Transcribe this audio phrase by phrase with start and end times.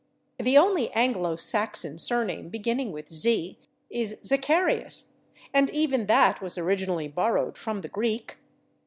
[0.39, 3.57] The only Anglo Saxon surname beginning with /z/
[3.91, 5.09] is /Zacharias/,
[5.53, 8.37] and even that was originally borrowed from the Greek.